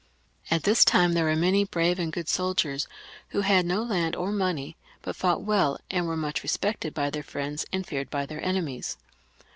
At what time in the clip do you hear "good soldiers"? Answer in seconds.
2.11-2.87